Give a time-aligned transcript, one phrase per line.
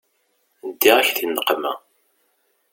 [0.71, 1.73] Ddiɣ-ak di nneqma.